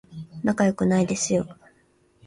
[0.43, 1.45] 仲良くないですよ